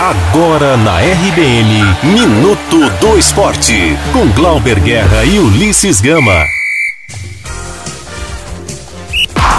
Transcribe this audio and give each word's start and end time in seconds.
Agora 0.00 0.76
na 0.76 1.00
RBN, 1.00 1.82
Minuto 2.04 2.88
do 3.00 3.18
Esporte, 3.18 3.74
com 4.12 4.30
Glauber 4.30 4.78
Guerra 4.78 5.24
e 5.24 5.40
Ulisses 5.40 6.00
Gama. 6.00 6.46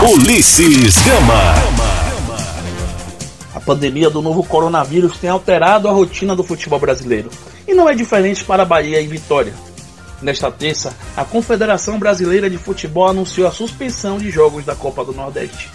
Ulisses 0.02 0.96
Gama. 1.00 1.54
A 3.54 3.60
pandemia 3.60 4.10
do 4.10 4.22
novo 4.22 4.42
coronavírus 4.42 5.18
tem 5.18 5.30
alterado 5.30 5.90
a 5.90 5.92
rotina 5.92 6.34
do 6.34 6.44
futebol 6.46 6.80
brasileiro. 6.80 7.30
E 7.68 7.74
não 7.74 7.90
é 7.90 7.94
diferente 7.94 8.46
para 8.46 8.64
Bahia 8.64 9.02
e 9.02 9.08
Vitória. 9.08 9.54
Nesta 10.22 10.50
terça, 10.50 10.96
a 11.18 11.26
Confederação 11.26 12.00
Brasileira 12.00 12.50
de 12.50 12.58
Futebol 12.58 13.10
anunciou 13.10 13.46
a 13.46 13.52
suspensão 13.52 14.18
de 14.18 14.32
jogos 14.32 14.64
da 14.64 14.74
Copa 14.74 15.04
do 15.04 15.12
Nordeste. 15.12 15.70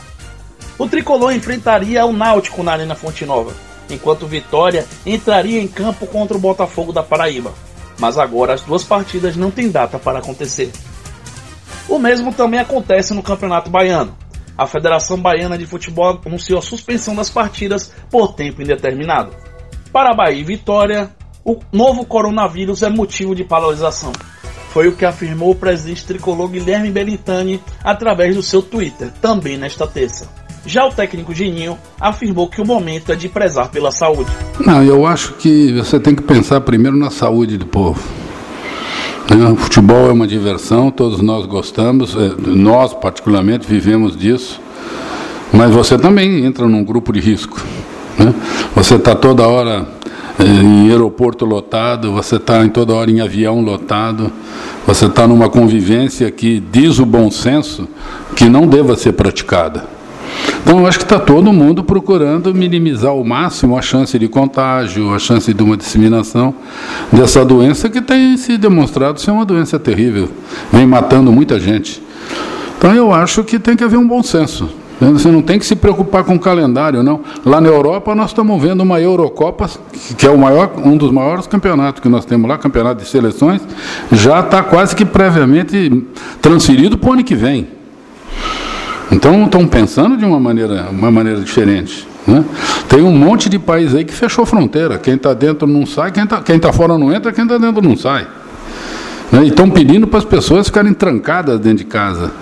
O 0.78 0.88
tricolor 0.88 1.34
enfrentaria 1.34 2.06
o 2.06 2.14
Náutico 2.14 2.62
na 2.62 2.72
Arena 2.72 2.94
Fonte 2.94 3.26
Nova, 3.26 3.52
enquanto 3.90 4.26
Vitória 4.26 4.86
entraria 5.04 5.60
em 5.60 5.68
campo 5.68 6.06
contra 6.06 6.36
o 6.36 6.40
Botafogo 6.40 6.92
da 6.92 7.02
Paraíba. 7.02 7.52
Mas 7.98 8.18
agora 8.18 8.54
as 8.54 8.62
duas 8.62 8.84
partidas 8.84 9.36
não 9.36 9.50
têm 9.50 9.70
data 9.70 9.98
para 9.98 10.18
acontecer. 10.18 10.72
O 11.88 11.98
mesmo 11.98 12.32
também 12.32 12.60
acontece 12.60 13.14
no 13.14 13.22
Campeonato 13.22 13.70
Baiano. 13.70 14.16
A 14.56 14.66
Federação 14.66 15.20
Baiana 15.20 15.58
de 15.58 15.66
Futebol 15.66 16.20
anunciou 16.24 16.58
a 16.58 16.62
suspensão 16.62 17.14
das 17.14 17.28
partidas 17.28 17.92
por 18.10 18.34
tempo 18.34 18.62
indeterminado. 18.62 19.32
Para 19.92 20.14
Bahia 20.14 20.40
e 20.40 20.44
Vitória, 20.44 21.10
o 21.44 21.58
novo 21.72 22.06
coronavírus 22.06 22.82
é 22.82 22.88
motivo 22.88 23.34
de 23.34 23.44
paralisação. 23.44 24.12
Foi 24.70 24.88
o 24.88 24.96
que 24.96 25.04
afirmou 25.04 25.50
o 25.50 25.54
presidente 25.54 26.04
tricolor 26.04 26.48
Guilherme 26.48 26.90
Belintani 26.90 27.62
através 27.82 28.34
do 28.34 28.42
seu 28.42 28.60
Twitter, 28.60 29.12
também 29.20 29.56
nesta 29.56 29.86
terça. 29.86 30.28
Já 30.66 30.86
o 30.86 30.90
técnico 30.90 31.34
Geninho 31.34 31.78
afirmou 32.00 32.48
que 32.48 32.60
o 32.60 32.66
momento 32.66 33.12
é 33.12 33.16
de 33.16 33.28
prezar 33.28 33.68
pela 33.68 33.90
saúde. 33.90 34.30
Não, 34.64 34.82
eu 34.82 35.06
acho 35.06 35.34
que 35.34 35.72
você 35.72 36.00
tem 36.00 36.14
que 36.14 36.22
pensar 36.22 36.60
primeiro 36.62 36.96
na 36.96 37.10
saúde 37.10 37.58
do 37.58 37.66
povo. 37.66 38.00
Né? 39.30 39.46
O 39.48 39.56
futebol 39.56 40.08
é 40.08 40.12
uma 40.12 40.26
diversão, 40.26 40.90
todos 40.90 41.20
nós 41.20 41.46
gostamos, 41.46 42.14
é, 42.16 42.32
nós 42.46 42.94
particularmente 42.94 43.66
vivemos 43.66 44.16
disso, 44.16 44.60
mas 45.52 45.70
você 45.70 45.98
também 45.98 46.44
entra 46.44 46.66
num 46.66 46.84
grupo 46.84 47.12
de 47.12 47.20
risco. 47.20 47.60
Né? 48.18 48.34
Você 48.74 48.94
está 48.96 49.14
toda 49.14 49.46
hora 49.46 49.86
é, 50.38 50.44
em 50.44 50.90
aeroporto 50.90 51.44
lotado, 51.44 52.12
você 52.12 52.36
está 52.36 52.64
em 52.64 52.68
toda 52.68 52.94
hora 52.94 53.10
em 53.10 53.20
avião 53.20 53.60
lotado, 53.60 54.32
você 54.86 55.06
está 55.06 55.26
numa 55.26 55.48
convivência 55.48 56.30
que 56.30 56.60
diz 56.72 56.98
o 56.98 57.06
bom 57.06 57.30
senso 57.30 57.88
que 58.34 58.46
não 58.46 58.66
deva 58.66 58.96
ser 58.96 59.12
praticada. 59.12 59.94
Então, 60.62 60.78
eu 60.80 60.86
acho 60.86 60.98
que 60.98 61.04
está 61.04 61.18
todo 61.18 61.52
mundo 61.52 61.84
procurando 61.84 62.54
minimizar 62.54 63.10
ao 63.10 63.22
máximo 63.22 63.76
a 63.76 63.82
chance 63.82 64.18
de 64.18 64.28
contágio, 64.28 65.14
a 65.14 65.18
chance 65.18 65.52
de 65.52 65.62
uma 65.62 65.76
disseminação 65.76 66.54
dessa 67.12 67.44
doença 67.44 67.88
que 67.88 68.00
tem 68.00 68.36
se 68.36 68.56
demonstrado 68.56 69.20
ser 69.20 69.30
uma 69.30 69.44
doença 69.44 69.78
terrível, 69.78 70.28
vem 70.72 70.86
matando 70.86 71.30
muita 71.30 71.60
gente. 71.60 72.02
Então, 72.78 72.94
eu 72.94 73.12
acho 73.12 73.44
que 73.44 73.58
tem 73.58 73.76
que 73.76 73.84
haver 73.84 73.98
um 73.98 74.06
bom 74.06 74.22
senso. 74.22 74.68
Você 75.00 75.28
não 75.28 75.42
tem 75.42 75.58
que 75.58 75.66
se 75.66 75.74
preocupar 75.74 76.24
com 76.24 76.36
o 76.36 76.38
calendário, 76.38 77.02
não. 77.02 77.20
Lá 77.44 77.60
na 77.60 77.68
Europa 77.68 78.14
nós 78.14 78.30
estamos 78.30 78.62
vendo 78.62 78.82
uma 78.82 79.00
Eurocopa, 79.00 79.68
que 80.16 80.26
é 80.26 80.30
o 80.30 80.38
maior, 80.38 80.72
um 80.84 80.96
dos 80.96 81.10
maiores 81.10 81.46
campeonatos 81.46 82.00
que 82.00 82.08
nós 82.08 82.24
temos 82.24 82.48
lá, 82.48 82.56
campeonato 82.56 83.02
de 83.02 83.08
seleções, 83.08 83.60
já 84.12 84.40
está 84.40 84.62
quase 84.62 84.94
que 84.94 85.04
previamente 85.04 86.04
transferido 86.40 86.96
para 86.96 87.10
o 87.10 87.12
ano 87.14 87.24
que 87.24 87.34
vem. 87.34 87.66
Então 89.12 89.44
estão 89.44 89.66
pensando 89.66 90.16
de 90.16 90.24
uma 90.24 90.40
maneira, 90.40 90.88
uma 90.90 91.10
maneira 91.10 91.40
diferente. 91.40 92.06
Né? 92.26 92.44
Tem 92.88 93.02
um 93.02 93.12
monte 93.12 93.48
de 93.48 93.58
país 93.58 93.94
aí 93.94 94.04
que 94.04 94.14
fechou 94.14 94.46
fronteira. 94.46 94.98
Quem 94.98 95.14
está 95.14 95.34
dentro 95.34 95.66
não 95.66 95.84
sai, 95.86 96.10
quem 96.10 96.24
está 96.24 96.40
quem 96.40 96.58
tá 96.58 96.72
fora 96.72 96.96
não 96.96 97.12
entra, 97.12 97.32
quem 97.32 97.44
está 97.44 97.58
dentro 97.58 97.82
não 97.82 97.96
sai. 97.96 98.26
Né? 99.30 99.44
E 99.44 99.48
estão 99.48 99.68
pedindo 99.68 100.06
para 100.06 100.18
as 100.18 100.24
pessoas 100.24 100.66
ficarem 100.66 100.94
trancadas 100.94 101.60
dentro 101.60 101.78
de 101.78 101.84
casa. 101.84 102.32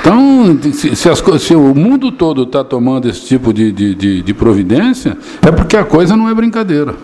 Então, 0.00 0.56
se, 0.72 0.94
se, 0.94 1.08
as, 1.08 1.22
se 1.40 1.54
o 1.54 1.74
mundo 1.74 2.12
todo 2.12 2.44
está 2.44 2.62
tomando 2.62 3.08
esse 3.08 3.22
tipo 3.22 3.52
de, 3.52 3.72
de, 3.72 3.94
de, 3.94 4.22
de 4.22 4.34
providência, 4.34 5.16
é 5.42 5.50
porque 5.50 5.76
a 5.76 5.84
coisa 5.84 6.16
não 6.16 6.28
é 6.28 6.34
brincadeira. 6.34 6.94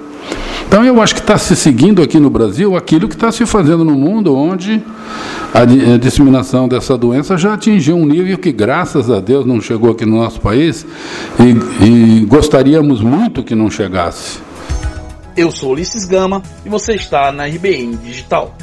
Então 0.67 0.85
eu 0.85 1.01
acho 1.01 1.15
que 1.15 1.21
está 1.21 1.37
se 1.37 1.55
seguindo 1.55 2.03
aqui 2.03 2.19
no 2.19 2.31
Brasil 2.31 2.77
aquilo 2.77 3.09
que 3.09 3.15
está 3.15 3.31
se 3.31 3.45
fazendo 3.45 3.85
no 3.85 3.95
mundo, 3.95 4.35
onde 4.35 4.83
a, 5.53 5.65
disseminação 5.97 6.67
dessa 6.67 6.97
doença 6.97 7.37
já 7.37 7.55
atingiu 7.55 7.97
um 7.97 8.07
nível 8.07 8.39
que, 8.39 8.51
graças 8.51 9.11
a 9.11 9.21
Deus, 9.21 9.45
não 9.45 9.61
chegou 9.61 9.91
aqui 9.91 10.07
no 10.07 10.17
nosso 10.17 10.41
país 10.41 10.87
e, 11.39 11.85
e 11.85 12.21
gostaríamos 12.25 13.01
muito 13.01 13.43
que 13.43 13.55
não 13.55 13.71
chegasse. 13.71 14.39
Eu 15.37 15.51
sou 15.51 15.73
Ulisses 15.73 16.05
Gama 16.05 16.43
e 16.65 16.69
você 16.69 16.95
está 16.95 17.33
na 17.33 17.47
RBN 17.47 17.97
Digital. 17.97 18.55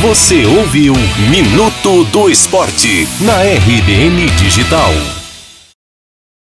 Você 0.00 0.46
ouviu 0.46 0.94
Minuto 1.28 2.04
do 2.12 2.30
Esporte 2.30 3.08
na 3.20 3.42
RBN 3.42 4.26
Digital. 4.38 5.17